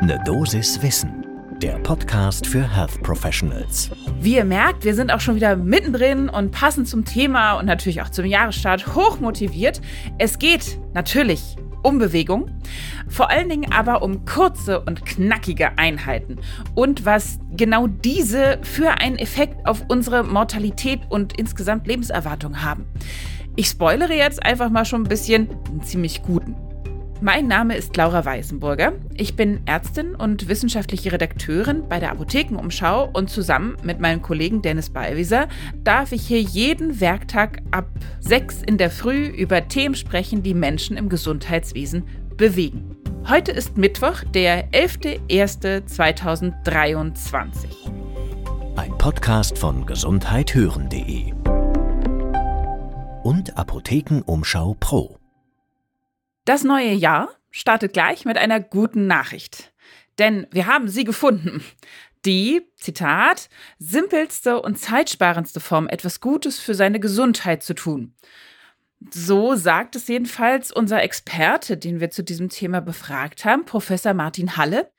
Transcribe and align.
Ne 0.00 0.16
Dosis 0.24 0.80
Wissen, 0.80 1.26
der 1.60 1.76
Podcast 1.80 2.46
für 2.46 2.62
Health 2.62 3.02
Professionals. 3.02 3.90
Wie 4.20 4.36
ihr 4.36 4.44
merkt, 4.44 4.84
wir 4.84 4.94
sind 4.94 5.10
auch 5.10 5.18
schon 5.18 5.34
wieder 5.34 5.56
mittendrin 5.56 6.28
und 6.28 6.52
passend 6.52 6.86
zum 6.86 7.04
Thema 7.04 7.54
und 7.54 7.66
natürlich 7.66 8.00
auch 8.00 8.08
zum 8.08 8.24
Jahresstart 8.24 8.94
hoch 8.94 9.18
motiviert. 9.18 9.80
Es 10.18 10.38
geht 10.38 10.78
natürlich 10.94 11.56
um 11.82 11.98
Bewegung, 11.98 12.48
vor 13.08 13.28
allen 13.28 13.48
Dingen 13.48 13.72
aber 13.72 14.02
um 14.02 14.24
kurze 14.24 14.80
und 14.82 15.04
knackige 15.04 15.76
Einheiten 15.78 16.38
und 16.76 17.04
was 17.04 17.40
genau 17.56 17.88
diese 17.88 18.60
für 18.62 19.00
einen 19.00 19.18
Effekt 19.18 19.66
auf 19.66 19.84
unsere 19.88 20.22
Mortalität 20.22 21.00
und 21.08 21.36
insgesamt 21.36 21.88
Lebenserwartung 21.88 22.62
haben. 22.62 22.86
Ich 23.56 23.66
spoilere 23.66 24.14
jetzt 24.14 24.46
einfach 24.46 24.70
mal 24.70 24.84
schon 24.84 25.02
ein 25.02 25.08
bisschen 25.08 25.48
einen 25.68 25.82
ziemlich 25.82 26.22
guten. 26.22 26.54
Mein 27.20 27.48
Name 27.48 27.76
ist 27.76 27.96
Laura 27.96 28.24
Weißenburger. 28.24 28.92
Ich 29.14 29.34
bin 29.34 29.66
Ärztin 29.66 30.14
und 30.14 30.48
wissenschaftliche 30.48 31.10
Redakteurin 31.10 31.88
bei 31.88 31.98
der 31.98 32.12
Apothekenumschau 32.12 33.10
und 33.12 33.28
zusammen 33.28 33.76
mit 33.82 33.98
meinem 33.98 34.22
Kollegen 34.22 34.62
Dennis 34.62 34.90
Ballwieser 34.90 35.48
darf 35.82 36.12
ich 36.12 36.28
hier 36.28 36.40
jeden 36.40 37.00
Werktag 37.00 37.60
ab 37.72 37.88
6 38.20 38.62
in 38.62 38.78
der 38.78 38.92
Früh 38.92 39.26
über 39.26 39.66
Themen 39.66 39.96
sprechen, 39.96 40.44
die 40.44 40.54
Menschen 40.54 40.96
im 40.96 41.08
Gesundheitswesen 41.08 42.04
bewegen. 42.36 42.96
Heute 43.28 43.50
ist 43.50 43.76
Mittwoch, 43.76 44.22
der 44.32 44.70
11.01.2023. 44.70 47.66
Ein 48.76 48.96
Podcast 48.96 49.58
von 49.58 49.84
gesundheithören.de 49.86 51.32
und 53.24 53.58
Apothekenumschau 53.58 54.76
Pro. 54.78 55.17
Das 56.48 56.64
neue 56.64 56.92
Jahr 56.92 57.28
startet 57.50 57.92
gleich 57.92 58.24
mit 58.24 58.38
einer 58.38 58.58
guten 58.58 59.06
Nachricht. 59.06 59.70
Denn 60.18 60.46
wir 60.50 60.64
haben 60.64 60.88
sie 60.88 61.04
gefunden. 61.04 61.62
Die, 62.24 62.62
Zitat, 62.74 63.50
simpelste 63.78 64.62
und 64.62 64.78
zeitsparendste 64.78 65.60
Form, 65.60 65.88
etwas 65.88 66.22
Gutes 66.22 66.58
für 66.58 66.72
seine 66.72 67.00
Gesundheit 67.00 67.62
zu 67.62 67.74
tun. 67.74 68.14
So 69.10 69.56
sagt 69.56 69.94
es 69.94 70.08
jedenfalls 70.08 70.72
unser 70.72 71.02
Experte, 71.02 71.76
den 71.76 72.00
wir 72.00 72.08
zu 72.08 72.24
diesem 72.24 72.48
Thema 72.48 72.80
befragt 72.80 73.44
haben, 73.44 73.66
Professor 73.66 74.14
Martin 74.14 74.56
Halle. 74.56 74.90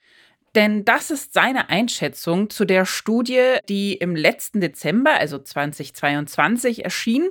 Denn 0.53 0.85
das 0.85 1.09
ist 1.09 1.33
seine 1.33 1.69
Einschätzung 1.69 2.51
zu 2.51 2.63
der 2.63 2.85
Studie, 2.85 3.55
die 3.67 3.95
im 3.95 4.15
letzten 4.15 4.61
Dezember, 4.61 5.15
also 5.15 5.39
2022, 5.39 6.85
erschien, 6.85 7.27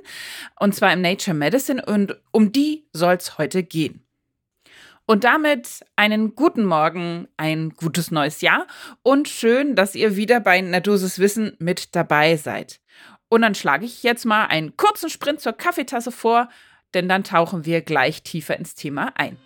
und 0.59 0.75
zwar 0.75 0.91
im 0.91 0.99
Nature 0.99 1.37
Medicine, 1.37 1.85
und 1.85 2.19
um 2.31 2.51
die 2.51 2.85
soll 2.91 3.15
es 3.15 3.37
heute 3.37 3.63
gehen. 3.63 4.03
Und 5.09 5.23
damit 5.23 5.83
einen 5.95 6.35
guten 6.35 6.63
Morgen, 6.63 7.27
ein 7.35 7.71
gutes 7.71 8.11
neues 8.11 8.41
Jahr 8.41 8.67
und 9.01 9.27
schön, 9.27 9.75
dass 9.75 9.95
ihr 9.95 10.15
wieder 10.15 10.39
bei 10.39 10.61
Naturses 10.61 11.17
Wissen 11.17 11.55
mit 11.57 11.95
dabei 11.95 12.37
seid. 12.37 12.79
Und 13.27 13.41
dann 13.41 13.55
schlage 13.55 13.85
ich 13.85 14.03
jetzt 14.03 14.25
mal 14.25 14.45
einen 14.45 14.77
kurzen 14.77 15.09
Sprint 15.09 15.39
zur 15.41 15.53
Kaffeetasse 15.53 16.11
vor, 16.11 16.47
denn 16.93 17.09
dann 17.09 17.23
tauchen 17.23 17.65
wir 17.65 17.81
gleich 17.81 18.21
tiefer 18.21 18.55
ins 18.55 18.75
Thema 18.75 19.11
ein. 19.15 19.39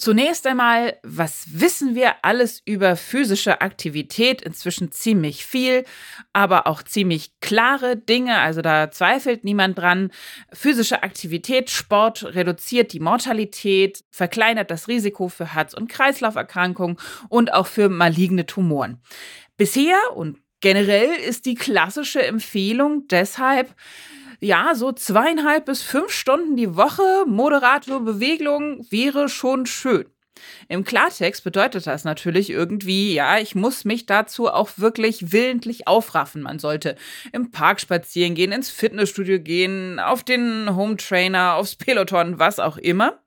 Zunächst 0.00 0.46
einmal, 0.46 0.96
was 1.02 1.60
wissen 1.60 1.94
wir 1.94 2.24
alles 2.24 2.62
über 2.64 2.96
physische 2.96 3.60
Aktivität? 3.60 4.40
Inzwischen 4.40 4.92
ziemlich 4.92 5.44
viel, 5.44 5.84
aber 6.32 6.66
auch 6.66 6.82
ziemlich 6.82 7.38
klare 7.40 7.98
Dinge. 7.98 8.38
Also 8.38 8.62
da 8.62 8.90
zweifelt 8.90 9.44
niemand 9.44 9.76
dran. 9.76 10.10
Physische 10.54 11.02
Aktivität, 11.02 11.68
Sport 11.68 12.24
reduziert 12.34 12.94
die 12.94 13.00
Mortalität, 13.00 14.02
verkleinert 14.10 14.70
das 14.70 14.88
Risiko 14.88 15.28
für 15.28 15.52
Herz- 15.52 15.74
und 15.74 15.90
Kreislauferkrankungen 15.90 16.96
und 17.28 17.52
auch 17.52 17.66
für 17.66 17.90
maligne 17.90 18.46
Tumoren. 18.46 19.02
Bisher 19.58 19.98
und 20.14 20.38
generell 20.60 21.10
ist 21.10 21.44
die 21.44 21.56
klassische 21.56 22.22
Empfehlung 22.22 23.06
deshalb, 23.08 23.74
ja, 24.40 24.74
so 24.74 24.92
zweieinhalb 24.92 25.66
bis 25.66 25.82
fünf 25.82 26.10
Stunden 26.10 26.56
die 26.56 26.76
Woche 26.76 27.24
moderate 27.26 28.00
Bewegung 28.00 28.86
wäre 28.90 29.28
schon 29.28 29.66
schön. 29.66 30.06
Im 30.68 30.84
Klartext 30.84 31.44
bedeutet 31.44 31.86
das 31.86 32.04
natürlich 32.04 32.50
irgendwie, 32.50 33.12
ja, 33.12 33.38
ich 33.38 33.54
muss 33.54 33.84
mich 33.84 34.06
dazu 34.06 34.48
auch 34.48 34.70
wirklich 34.76 35.32
willentlich 35.32 35.86
aufraffen. 35.86 36.42
Man 36.42 36.58
sollte 36.58 36.96
im 37.32 37.50
Park 37.50 37.80
spazieren 37.80 38.34
gehen, 38.34 38.52
ins 38.52 38.70
Fitnessstudio 38.70 39.40
gehen, 39.40 39.98
auf 39.98 40.24
den 40.24 40.74
Home 40.74 40.96
Trainer, 40.96 41.54
aufs 41.54 41.76
Peloton, 41.76 42.38
was 42.38 42.58
auch 42.58 42.78
immer. 42.78 43.22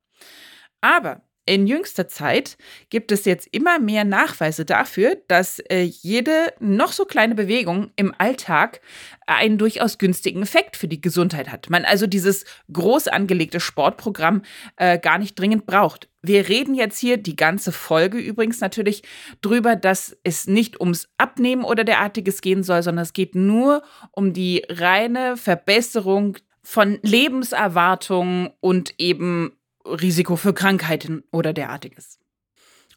Aber 0.81 1.21
in 1.45 1.67
jüngster 1.67 2.07
Zeit 2.07 2.57
gibt 2.89 3.11
es 3.11 3.25
jetzt 3.25 3.47
immer 3.51 3.79
mehr 3.79 4.05
Nachweise 4.05 4.63
dafür, 4.63 5.17
dass 5.27 5.59
äh, 5.59 5.81
jede 5.81 6.53
noch 6.59 6.93
so 6.93 7.05
kleine 7.05 7.35
Bewegung 7.35 7.91
im 7.95 8.13
Alltag 8.17 8.79
einen 9.27 9.57
durchaus 9.57 9.97
günstigen 9.97 10.41
Effekt 10.41 10.77
für 10.77 10.87
die 10.87 11.01
Gesundheit 11.01 11.51
hat. 11.51 11.69
Man 11.69 11.85
also 11.85 12.07
dieses 12.07 12.45
groß 12.71 13.09
angelegte 13.09 13.59
Sportprogramm 13.59 14.43
äh, 14.77 14.97
gar 14.97 15.17
nicht 15.17 15.37
dringend 15.37 15.65
braucht. 15.65 16.09
Wir 16.21 16.47
reden 16.47 16.75
jetzt 16.75 16.97
hier 16.97 17.17
die 17.17 17.35
ganze 17.35 17.73
Folge 17.73 18.17
übrigens 18.17 18.61
natürlich 18.61 19.03
drüber, 19.41 19.75
dass 19.75 20.17
es 20.23 20.47
nicht 20.47 20.79
ums 20.79 21.09
Abnehmen 21.17 21.65
oder 21.65 21.83
derartiges 21.83 22.41
gehen 22.41 22.63
soll, 22.63 22.83
sondern 22.83 23.03
es 23.03 23.11
geht 23.11 23.35
nur 23.35 23.83
um 24.11 24.31
die 24.31 24.63
reine 24.69 25.35
Verbesserung 25.35 26.37
von 26.63 26.99
Lebenserwartung 27.01 28.53
und 28.61 28.93
eben 28.97 29.57
Risiko 29.85 30.35
für 30.35 30.53
Krankheiten 30.53 31.23
oder 31.31 31.53
derartiges. 31.53 32.19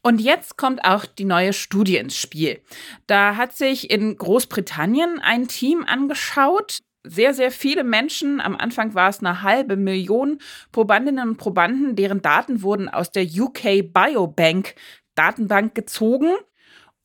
Und 0.02 0.20
jetzt 0.20 0.56
kommt 0.56 0.84
auch 0.84 1.04
die 1.04 1.24
neue 1.24 1.52
Studie 1.52 1.96
ins 1.96 2.16
Spiel. 2.16 2.60
Da 3.06 3.36
hat 3.36 3.56
sich 3.56 3.90
in 3.90 4.16
Großbritannien 4.16 5.18
ein 5.20 5.48
Team 5.48 5.84
angeschaut, 5.84 6.78
sehr, 7.08 7.34
sehr 7.34 7.50
viele 7.50 7.84
Menschen, 7.84 8.40
am 8.40 8.56
Anfang 8.56 8.94
war 8.94 9.08
es 9.08 9.20
eine 9.20 9.42
halbe 9.42 9.76
Million 9.76 10.38
Probandinnen 10.72 11.30
und 11.30 11.36
Probanden, 11.36 11.94
deren 11.94 12.20
Daten 12.20 12.62
wurden 12.62 12.88
aus 12.88 13.12
der 13.12 13.24
UK 13.24 13.92
Biobank 13.92 14.74
Datenbank 15.14 15.74
gezogen. 15.74 16.34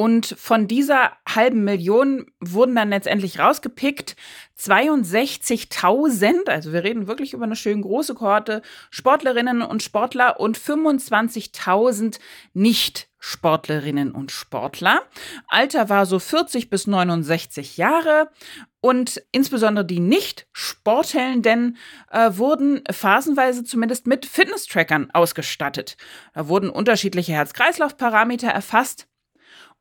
Und 0.01 0.33
von 0.39 0.67
dieser 0.67 1.11
halben 1.29 1.63
Million 1.63 2.25
wurden 2.39 2.73
dann 2.73 2.89
letztendlich 2.89 3.37
rausgepickt 3.37 4.15
62.000, 4.57 6.49
also 6.49 6.73
wir 6.73 6.83
reden 6.83 7.05
wirklich 7.05 7.33
über 7.33 7.43
eine 7.43 7.55
schön 7.55 7.83
große 7.83 8.15
Kohorte, 8.15 8.63
Sportlerinnen 8.89 9.61
und 9.61 9.83
Sportler 9.83 10.39
und 10.39 10.57
25.000 10.57 12.17
Nicht-Sportlerinnen 12.53 14.11
und 14.11 14.31
Sportler. 14.31 15.03
Alter 15.47 15.87
war 15.89 16.07
so 16.07 16.17
40 16.17 16.71
bis 16.71 16.87
69 16.87 17.77
Jahre 17.77 18.31
und 18.79 19.21
insbesondere 19.31 19.85
die 19.85 19.99
Nicht-Sportelnden 19.99 21.77
äh, 22.09 22.31
wurden 22.33 22.81
phasenweise 22.89 23.63
zumindest 23.63 24.07
mit 24.07 24.25
Fitness-Trackern 24.25 25.11
ausgestattet. 25.11 25.95
Da 26.33 26.47
wurden 26.47 26.71
unterschiedliche 26.71 27.33
Herz-Kreislauf-Parameter 27.33 28.47
erfasst 28.47 29.07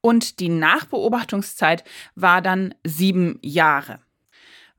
und 0.01 0.41
die 0.41 0.49
Nachbeobachtungszeit 0.49 1.85
war 2.15 2.43
dann 2.43 2.75
sieben 2.85 3.39
Jahre. 3.43 4.01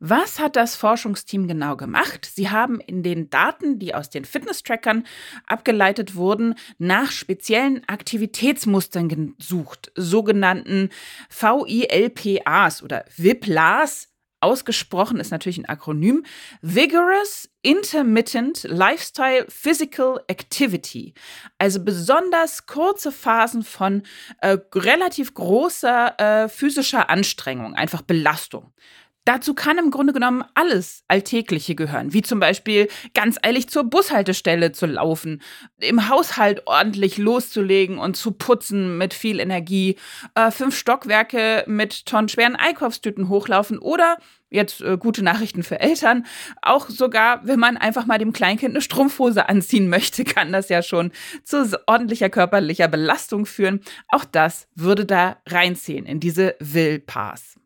Was 0.04 0.40
hat 0.40 0.56
das 0.56 0.76
Forschungsteam 0.76 1.48
genau 1.48 1.78
gemacht? 1.78 2.28
Sie 2.34 2.50
haben 2.50 2.80
in 2.80 3.04
den 3.04 3.30
Daten, 3.30 3.78
die 3.78 3.94
aus 3.94 4.10
den 4.10 4.26
Fitness-Trackern 4.26 5.06
abgeleitet 5.46 6.16
wurden, 6.16 6.56
nach 6.80 7.12
speziellen 7.12 7.88
Aktivitätsmustern 7.88 9.10
gesucht, 9.38 9.92
sogenannten 9.96 10.90
VILPAs 11.30 12.82
oder 12.82 13.06
WIPLAs 13.16 14.11
ausgesprochen 14.42 15.20
ist 15.20 15.32
natürlich 15.32 15.58
ein 15.58 15.70
Akronym, 15.70 16.26
Vigorous 16.62 17.50
Intermittent 17.62 18.64
Lifestyle 18.64 19.46
Physical 19.48 20.20
Activity. 20.28 21.14
Also 21.58 21.84
besonders 21.84 22.66
kurze 22.66 23.12
Phasen 23.12 23.64
von 23.64 24.04
äh, 24.40 24.58
relativ 24.74 25.34
großer 25.34 26.20
äh, 26.20 26.50
physischer 26.50 27.10
Anstrengung, 27.10 27.76
einfach 27.76 28.02
Belastung. 28.02 28.74
Dazu 29.26 29.54
kann 29.54 29.78
im 29.78 29.92
Grunde 29.92 30.14
genommen 30.14 30.44
alles 30.56 31.04
Alltägliche 31.08 31.76
gehören, 31.76 32.12
wie 32.12 32.24
zum 32.24 32.40
Beispiel 32.40 32.88
ganz 33.14 33.38
eilig 33.44 33.70
zur 33.70 33.84
Bushaltestelle 33.84 34.72
zu 34.72 34.88
laufen, 34.88 35.44
im 35.78 36.10
Haushalt 36.10 36.66
ordentlich 36.66 37.20
loszulegen 37.20 38.00
und 38.00 38.18
zu 38.18 38.32
putzen 38.32 38.98
mit 38.98 39.14
viel 39.14 39.40
Energie, 39.40 39.98
äh, 40.34 40.50
fünf 40.50 40.76
Stockwerke 40.76 41.64
mit 41.68 42.08
tonnenschweren 42.08 42.56
Einkaufstüten 42.56 43.30
hochlaufen 43.30 43.78
oder 43.78 44.18
jetzt 44.50 44.82
äh, 44.82 44.98
gute 44.98 45.24
Nachrichten 45.24 45.62
für 45.62 45.80
Eltern. 45.80 46.26
Auch 46.64 46.90
sogar, 46.90 47.46
wenn 47.46 47.60
man 47.60 47.78
einfach 47.78 48.08
mal 48.08 48.18
dem 48.18 48.34
Kleinkind 48.34 48.74
eine 48.74 48.82
Strumpfhose 48.82 49.48
anziehen 49.48 49.88
möchte, 49.88 50.24
kann 50.24 50.52
das 50.52 50.70
ja 50.70 50.82
schon 50.82 51.12
zu 51.44 51.80
ordentlicher 51.86 52.32
körperlicher 52.32 52.88
Belastung 52.88 53.46
führen. 53.46 53.82
Auch 54.10 54.26
das 54.26 54.68
würde 54.74 55.06
da 55.06 55.38
reinziehen 55.48 56.08
in 56.08 56.20
diese 56.20 56.56
Will-Pass. 56.60 57.62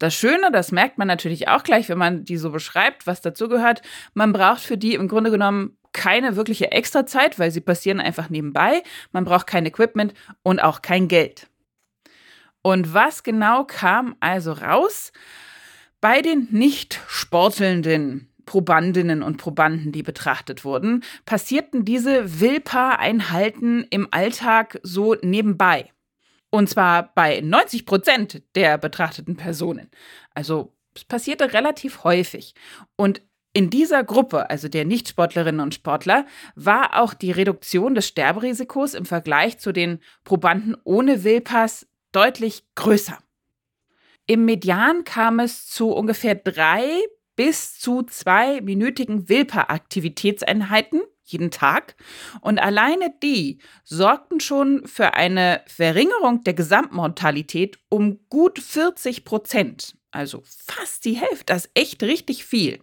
Das 0.00 0.14
Schöne, 0.14 0.50
das 0.50 0.72
merkt 0.72 0.96
man 0.96 1.06
natürlich 1.06 1.48
auch 1.48 1.62
gleich, 1.62 1.90
wenn 1.90 1.98
man 1.98 2.24
die 2.24 2.38
so 2.38 2.50
beschreibt, 2.50 3.06
was 3.06 3.20
dazu 3.20 3.48
gehört. 3.48 3.82
Man 4.14 4.32
braucht 4.32 4.62
für 4.62 4.78
die 4.78 4.94
im 4.94 5.08
Grunde 5.08 5.30
genommen 5.30 5.76
keine 5.92 6.36
wirkliche 6.36 6.72
Extrazeit, 6.72 7.38
weil 7.38 7.50
sie 7.50 7.60
passieren 7.60 8.00
einfach 8.00 8.30
nebenbei. 8.30 8.82
Man 9.12 9.26
braucht 9.26 9.46
kein 9.46 9.66
Equipment 9.66 10.14
und 10.42 10.58
auch 10.62 10.80
kein 10.80 11.06
Geld. 11.06 11.48
Und 12.62 12.94
was 12.94 13.22
genau 13.22 13.64
kam 13.64 14.16
also 14.20 14.52
raus? 14.52 15.12
Bei 16.00 16.22
den 16.22 16.48
nicht 16.50 16.98
sportelnden 17.06 18.32
Probandinnen 18.46 19.22
und 19.22 19.36
Probanden, 19.36 19.92
die 19.92 20.02
betrachtet 20.02 20.64
wurden, 20.64 21.04
passierten 21.26 21.84
diese 21.84 22.40
Willpa-Einheiten 22.40 23.86
im 23.90 24.08
Alltag 24.12 24.80
so 24.82 25.14
nebenbei. 25.20 25.92
Und 26.50 26.68
zwar 26.68 27.14
bei 27.14 27.40
90 27.40 27.86
Prozent 27.86 28.42
der 28.54 28.76
betrachteten 28.76 29.36
Personen. 29.36 29.90
Also 30.34 30.74
es 30.94 31.04
passierte 31.04 31.52
relativ 31.52 32.04
häufig. 32.04 32.54
Und 32.96 33.22
in 33.52 33.70
dieser 33.70 34.04
Gruppe, 34.04 34.48
also 34.48 34.68
der 34.68 34.84
Nichtsportlerinnen 34.84 35.60
und 35.60 35.74
Sportler, 35.74 36.26
war 36.54 37.00
auch 37.00 37.14
die 37.14 37.32
Reduktion 37.32 37.94
des 37.94 38.06
Sterberisikos 38.06 38.94
im 38.94 39.04
Vergleich 39.04 39.58
zu 39.58 39.72
den 39.72 39.98
Probanden 40.24 40.76
ohne 40.84 41.24
Willpass 41.24 41.86
deutlich 42.12 42.64
größer. 42.76 43.18
Im 44.26 44.44
Median 44.44 45.02
kam 45.04 45.40
es 45.40 45.66
zu 45.66 45.90
ungefähr 45.90 46.36
drei 46.36 46.86
bis 47.34 47.78
zu 47.78 48.02
zwei 48.02 48.60
minütigen 48.60 49.28
Wilper-Aktivitätseinheiten 49.28 51.00
jeden 51.32 51.50
Tag. 51.50 51.96
Und 52.40 52.58
alleine 52.58 53.12
die 53.22 53.58
sorgten 53.84 54.40
schon 54.40 54.86
für 54.86 55.14
eine 55.14 55.62
Verringerung 55.66 56.44
der 56.44 56.54
Gesamtmortalität 56.54 57.78
um 57.88 58.20
gut 58.28 58.58
40 58.58 59.24
Prozent. 59.24 59.96
Also 60.10 60.42
fast 60.44 61.04
die 61.04 61.14
Hälfte, 61.14 61.46
das 61.46 61.66
ist 61.66 61.70
echt 61.74 62.02
richtig 62.02 62.44
viel. 62.44 62.80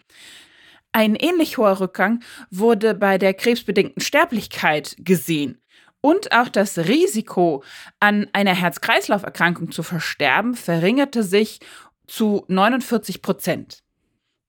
Ein 0.92 1.16
ähnlich 1.16 1.58
hoher 1.58 1.80
Rückgang 1.80 2.24
wurde 2.50 2.96
bei 2.96 3.18
der 3.18 3.34
krebsbedingten 3.34 4.02
Sterblichkeit 4.02 4.96
gesehen. 5.00 5.62
Und 6.02 6.32
auch 6.32 6.48
das 6.48 6.78
Risiko, 6.78 7.64
an 8.00 8.28
einer 8.32 8.54
Herz-Kreislauf-Erkrankung 8.54 9.72
zu 9.72 9.84
versterben, 9.84 10.56
verringerte 10.56 11.24
sich 11.24 11.60
zu 12.08 12.46
49 12.48 13.22
Prozent. 13.22 13.84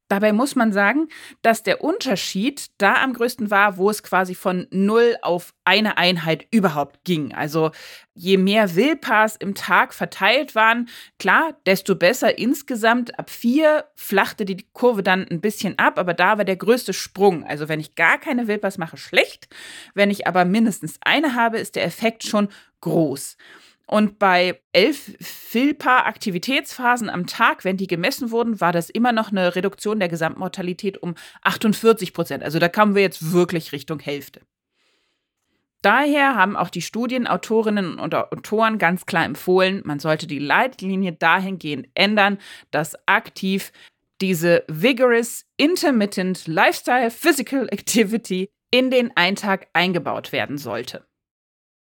Dabei 0.08 0.32
muss 0.32 0.56
man 0.56 0.72
sagen, 0.72 1.08
dass 1.42 1.62
der 1.62 1.84
Unterschied 1.84 2.68
da 2.78 2.94
am 2.94 3.12
größten 3.12 3.50
war, 3.50 3.76
wo 3.76 3.90
es 3.90 4.02
quasi 4.02 4.34
von 4.34 4.66
null 4.70 5.16
auf 5.20 5.52
eine 5.64 5.98
Einheit 5.98 6.46
überhaupt 6.50 7.04
ging. 7.04 7.34
Also 7.34 7.72
je 8.14 8.38
mehr 8.38 8.74
Willpass 8.74 9.36
im 9.36 9.54
Tag 9.54 9.92
verteilt 9.92 10.54
waren, 10.54 10.88
klar, 11.18 11.58
desto 11.66 11.94
besser 11.94 12.38
insgesamt. 12.38 13.18
Ab 13.18 13.28
vier 13.28 13.84
flachte 13.96 14.46
die 14.46 14.66
Kurve 14.72 15.02
dann 15.02 15.28
ein 15.28 15.42
bisschen 15.42 15.78
ab, 15.78 15.98
aber 15.98 16.14
da 16.14 16.38
war 16.38 16.44
der 16.46 16.56
größte 16.56 16.94
Sprung. 16.94 17.44
Also 17.44 17.68
wenn 17.68 17.78
ich 17.78 17.94
gar 17.94 18.18
keine 18.18 18.48
Willpass 18.48 18.78
mache, 18.78 18.96
schlecht. 18.96 19.48
Wenn 19.94 20.10
ich 20.10 20.26
aber 20.26 20.46
mindestens 20.46 20.98
eine 21.02 21.34
habe, 21.34 21.58
ist 21.58 21.76
der 21.76 21.84
Effekt 21.84 22.24
schon 22.24 22.48
groß. 22.80 23.36
Und 23.90 24.18
bei 24.18 24.60
elf 24.72 25.16
Filpa-Aktivitätsphasen 25.18 27.08
am 27.08 27.26
Tag, 27.26 27.64
wenn 27.64 27.78
die 27.78 27.86
gemessen 27.86 28.30
wurden, 28.30 28.60
war 28.60 28.70
das 28.70 28.90
immer 28.90 29.12
noch 29.12 29.30
eine 29.30 29.56
Reduktion 29.56 29.98
der 29.98 30.10
Gesamtmortalität 30.10 31.02
um 31.02 31.14
48 31.42 32.12
Prozent. 32.12 32.44
Also 32.44 32.58
da 32.58 32.68
kamen 32.68 32.94
wir 32.94 33.00
jetzt 33.00 33.32
wirklich 33.32 33.72
Richtung 33.72 33.98
Hälfte. 33.98 34.42
Daher 35.80 36.34
haben 36.34 36.54
auch 36.54 36.68
die 36.68 36.82
Studienautorinnen 36.82 37.98
und 37.98 38.14
Autoren 38.14 38.76
ganz 38.76 39.06
klar 39.06 39.24
empfohlen, 39.24 39.80
man 39.86 40.00
sollte 40.00 40.26
die 40.26 40.38
Leitlinie 40.38 41.12
dahingehend 41.12 41.88
ändern, 41.94 42.36
dass 42.70 42.94
aktiv 43.06 43.72
diese 44.20 44.64
Vigorous 44.68 45.46
Intermittent 45.56 46.46
Lifestyle 46.46 47.10
Physical 47.10 47.68
Activity 47.70 48.50
in 48.70 48.90
den 48.90 49.16
Eintag 49.16 49.68
eingebaut 49.72 50.32
werden 50.32 50.58
sollte. 50.58 51.07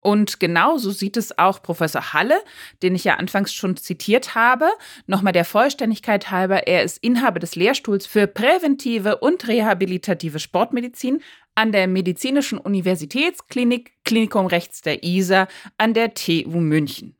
Und 0.03 0.39
genauso 0.39 0.91
sieht 0.91 1.17
es 1.17 1.37
auch 1.37 1.63
Professor 1.63 2.13
Halle, 2.13 2.39
den 2.83 2.93
ich 2.93 3.05
ja 3.05 3.15
anfangs 3.15 3.53
schon 3.53 3.77
zitiert 3.77 4.35
habe. 4.35 4.69
Nochmal 5.07 5.33
der 5.33 5.45
Vollständigkeit 5.45 6.29
halber, 6.29 6.67
er 6.67 6.83
ist 6.83 6.97
Inhaber 6.97 7.39
des 7.39 7.55
Lehrstuhls 7.55 8.05
für 8.05 8.27
präventive 8.27 9.17
und 9.17 9.47
rehabilitative 9.47 10.39
Sportmedizin 10.39 11.21
an 11.55 11.71
der 11.71 11.87
Medizinischen 11.87 12.57
Universitätsklinik 12.57 13.93
Klinikum 14.03 14.47
Rechts 14.47 14.81
der 14.81 15.03
ISA 15.03 15.47
an 15.77 15.93
der 15.93 16.13
TU 16.13 16.59
München. 16.59 17.15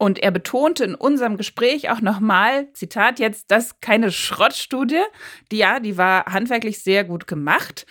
Und 0.00 0.20
er 0.20 0.30
betonte 0.30 0.84
in 0.84 0.94
unserem 0.94 1.36
Gespräch 1.36 1.90
auch 1.90 2.00
nochmal, 2.00 2.72
Zitat 2.72 3.18
jetzt, 3.18 3.50
das 3.50 3.80
keine 3.80 4.12
Schrottstudie. 4.12 5.02
Die 5.50 5.58
ja, 5.58 5.80
die 5.80 5.96
war 5.96 6.26
handwerklich 6.26 6.82
sehr 6.84 7.02
gut 7.02 7.26
gemacht. 7.26 7.84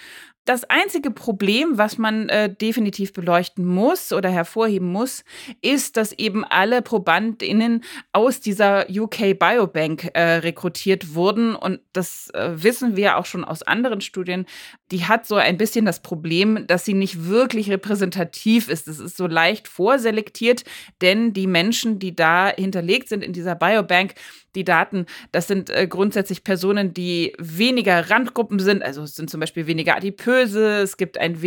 Das 0.47 0.63
einzige 0.63 1.11
Problem, 1.11 1.77
was 1.77 1.97
man 1.97 2.29
äh, 2.29 2.49
definitiv 2.49 3.11
beleuchten 3.11 3.65
muss 3.65 4.13
oder 4.13 4.29
hervorheben 4.29 4.89
muss, 4.89 5.25
ist, 5.61 5.97
dass 5.97 6.13
eben 6.13 6.45
alle 6.45 6.81
ProbandInnen 6.81 7.83
aus 8.13 8.39
dieser 8.39 8.85
UK 8.89 9.37
Biobank 9.37 10.09
äh, 10.13 10.35
rekrutiert 10.35 11.15
wurden. 11.15 11.53
Und 11.53 11.81
das 11.91 12.29
äh, 12.29 12.51
wissen 12.63 12.95
wir 12.95 13.17
auch 13.17 13.25
schon 13.25 13.43
aus 13.43 13.61
anderen 13.61 13.99
Studien. 13.99 14.45
Die 14.91 15.03
hat 15.03 15.27
so 15.27 15.35
ein 15.35 15.57
bisschen 15.57 15.83
das 15.83 16.01
Problem, 16.01 16.65
dass 16.65 16.85
sie 16.85 16.93
nicht 16.93 17.25
wirklich 17.25 17.69
repräsentativ 17.69 18.69
ist. 18.69 18.87
Es 18.87 19.01
ist 19.01 19.17
so 19.17 19.27
leicht 19.27 19.67
vorselektiert, 19.67 20.63
denn 21.01 21.33
die 21.33 21.47
Menschen, 21.47 21.99
die 21.99 22.15
da 22.15 22.53
hinterlegt 22.55 23.09
sind 23.09 23.21
in 23.21 23.33
dieser 23.33 23.55
Biobank, 23.55 24.13
die 24.55 24.63
Daten, 24.63 25.05
das 25.31 25.47
sind 25.47 25.69
äh, 25.69 25.87
grundsätzlich 25.87 26.43
Personen, 26.43 26.93
die 26.93 27.33
weniger 27.37 28.09
Randgruppen 28.09 28.59
sind, 28.59 28.83
also 28.83 29.03
es 29.03 29.15
sind 29.15 29.29
zum 29.29 29.39
Beispiel 29.39 29.67
weniger 29.67 29.95
adipöse, 29.95 30.81
es 30.81 30.97
gibt 30.97 31.17
ein 31.17 31.39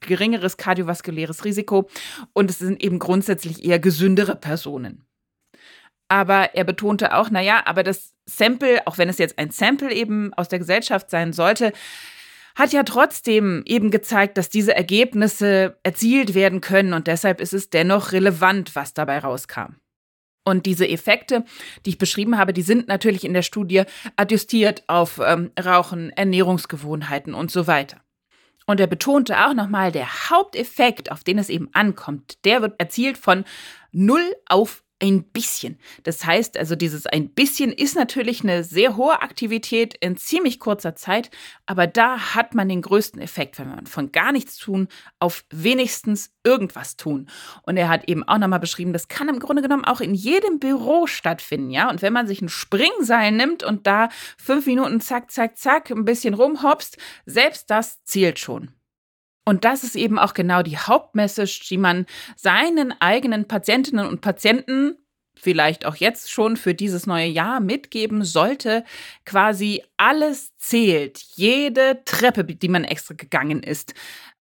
geringeres 0.00 0.56
kardiovaskuläres 0.56 1.44
Risiko 1.44 1.88
und 2.32 2.50
es 2.50 2.58
sind 2.58 2.82
eben 2.82 2.98
grundsätzlich 2.98 3.64
eher 3.64 3.78
gesündere 3.78 4.36
Personen. 4.36 5.04
Aber 6.08 6.54
er 6.54 6.64
betonte 6.64 7.14
auch, 7.14 7.30
naja, 7.30 7.62
aber 7.64 7.82
das 7.82 8.12
Sample, 8.26 8.86
auch 8.86 8.98
wenn 8.98 9.08
es 9.08 9.18
jetzt 9.18 9.38
ein 9.38 9.50
Sample 9.50 9.92
eben 9.92 10.34
aus 10.34 10.48
der 10.48 10.58
Gesellschaft 10.58 11.08
sein 11.08 11.32
sollte, 11.32 11.72
hat 12.54 12.72
ja 12.72 12.82
trotzdem 12.82 13.62
eben 13.64 13.90
gezeigt, 13.90 14.36
dass 14.36 14.50
diese 14.50 14.74
Ergebnisse 14.74 15.78
erzielt 15.82 16.34
werden 16.34 16.60
können 16.60 16.92
und 16.92 17.06
deshalb 17.06 17.40
ist 17.40 17.54
es 17.54 17.70
dennoch 17.70 18.12
relevant, 18.12 18.76
was 18.76 18.92
dabei 18.92 19.20
rauskam. 19.20 19.76
Und 20.44 20.66
diese 20.66 20.88
Effekte, 20.88 21.44
die 21.84 21.90
ich 21.90 21.98
beschrieben 21.98 22.36
habe, 22.36 22.52
die 22.52 22.62
sind 22.62 22.88
natürlich 22.88 23.24
in 23.24 23.34
der 23.34 23.42
Studie 23.42 23.84
adjustiert 24.16 24.82
auf 24.88 25.20
ähm, 25.24 25.52
Rauchen, 25.62 26.10
Ernährungsgewohnheiten 26.10 27.34
und 27.34 27.50
so 27.50 27.66
weiter. 27.66 28.00
Und 28.66 28.80
er 28.80 28.86
betonte 28.86 29.44
auch 29.44 29.54
nochmal, 29.54 29.92
der 29.92 30.30
Haupteffekt, 30.30 31.10
auf 31.10 31.24
den 31.24 31.38
es 31.38 31.48
eben 31.48 31.68
ankommt, 31.72 32.44
der 32.44 32.62
wird 32.62 32.78
erzielt 32.78 33.18
von 33.18 33.44
0 33.92 34.20
auf 34.48 34.82
ein 35.02 35.24
bisschen. 35.24 35.78
Das 36.04 36.24
heißt 36.24 36.56
also, 36.56 36.76
dieses 36.76 37.06
ein 37.06 37.30
bisschen 37.30 37.72
ist 37.72 37.96
natürlich 37.96 38.42
eine 38.42 38.62
sehr 38.62 38.96
hohe 38.96 39.20
Aktivität 39.20 39.94
in 40.00 40.16
ziemlich 40.16 40.60
kurzer 40.60 40.94
Zeit, 40.94 41.30
aber 41.66 41.86
da 41.86 42.34
hat 42.34 42.54
man 42.54 42.68
den 42.68 42.82
größten 42.82 43.20
Effekt, 43.20 43.58
wenn 43.58 43.68
man 43.68 43.86
von 43.86 44.12
gar 44.12 44.30
nichts 44.30 44.56
tun 44.56 44.86
auf 45.18 45.44
wenigstens 45.50 46.32
irgendwas 46.44 46.96
tun. 46.96 47.28
Und 47.62 47.76
er 47.76 47.88
hat 47.88 48.08
eben 48.08 48.22
auch 48.26 48.38
nochmal 48.38 48.60
beschrieben, 48.60 48.92
das 48.92 49.08
kann 49.08 49.28
im 49.28 49.40
Grunde 49.40 49.62
genommen 49.62 49.84
auch 49.84 50.00
in 50.00 50.14
jedem 50.14 50.60
Büro 50.60 51.06
stattfinden, 51.06 51.70
ja. 51.70 51.90
Und 51.90 52.00
wenn 52.00 52.12
man 52.12 52.28
sich 52.28 52.40
ein 52.40 52.48
Springseil 52.48 53.32
nimmt 53.32 53.64
und 53.64 53.86
da 53.86 54.08
fünf 54.38 54.66
Minuten 54.66 55.00
zack, 55.00 55.30
zack, 55.32 55.58
zack 55.58 55.90
ein 55.90 56.04
bisschen 56.04 56.34
rumhopst, 56.34 56.96
selbst 57.26 57.70
das 57.70 58.04
zählt 58.04 58.38
schon. 58.38 58.70
Und 59.44 59.64
das 59.64 59.82
ist 59.82 59.96
eben 59.96 60.18
auch 60.18 60.34
genau 60.34 60.62
die 60.62 60.78
Hauptmessage, 60.78 61.66
die 61.68 61.78
man 61.78 62.06
seinen 62.36 62.94
eigenen 63.00 63.48
Patientinnen 63.48 64.06
und 64.06 64.20
Patienten 64.20 64.96
vielleicht 65.34 65.84
auch 65.86 65.96
jetzt 65.96 66.30
schon 66.30 66.56
für 66.56 66.74
dieses 66.74 67.06
neue 67.06 67.26
Jahr 67.26 67.60
mitgeben 67.60 68.24
sollte, 68.24 68.84
quasi 69.24 69.82
alles 69.96 70.56
zählt, 70.58 71.18
jede 71.34 72.02
Treppe, 72.04 72.44
die 72.44 72.68
man 72.68 72.84
extra 72.84 73.14
gegangen 73.14 73.62
ist, 73.62 73.94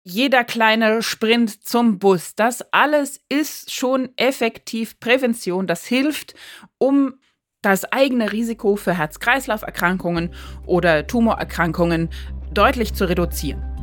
jeder 0.02 0.44
kleine 0.44 1.02
Sprint 1.02 1.66
zum 1.66 1.98
Bus, 1.98 2.34
das 2.36 2.64
alles 2.72 3.20
ist 3.28 3.74
schon 3.74 4.10
effektiv 4.16 5.00
Prävention, 5.00 5.66
das 5.66 5.84
hilft, 5.84 6.34
um 6.78 7.14
das 7.60 7.84
eigene 7.92 8.30
Risiko 8.30 8.76
für 8.76 8.96
Herz-Kreislauf-Erkrankungen 8.96 10.32
oder 10.64 11.08
Tumorerkrankungen 11.08 12.10
deutlich 12.52 12.94
zu 12.94 13.08
reduzieren. 13.08 13.75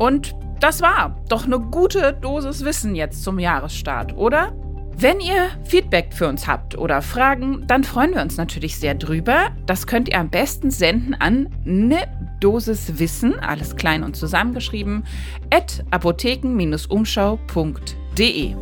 Und 0.00 0.34
das 0.60 0.80
war 0.80 1.20
doch 1.28 1.44
eine 1.44 1.60
gute 1.60 2.14
Dosis 2.14 2.64
Wissen 2.64 2.94
jetzt 2.94 3.22
zum 3.22 3.38
Jahresstart, 3.38 4.16
oder? 4.16 4.54
Wenn 4.96 5.20
ihr 5.20 5.50
Feedback 5.64 6.14
für 6.14 6.26
uns 6.26 6.46
habt 6.46 6.78
oder 6.78 7.02
Fragen, 7.02 7.66
dann 7.66 7.84
freuen 7.84 8.14
wir 8.14 8.22
uns 8.22 8.38
natürlich 8.38 8.78
sehr 8.78 8.94
drüber. 8.94 9.50
Das 9.66 9.86
könnt 9.86 10.08
ihr 10.08 10.18
am 10.18 10.30
besten 10.30 10.70
senden 10.70 11.12
an 11.14 11.50
ne 11.64 11.98
Dosis 12.40 12.98
Wissen, 12.98 13.38
alles 13.40 13.76
klein 13.76 14.02
und 14.02 14.16
zusammengeschrieben, 14.16 15.04
at 15.52 15.84
apotheken-umschau.de. 15.90 18.54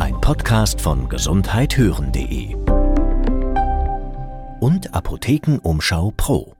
Ein 0.00 0.20
Podcast 0.20 0.80
von 0.80 1.08
gesundheithören.de 1.08 2.56
und 4.58 4.94
Apothekenumschau 4.94 6.12
Pro. 6.16 6.55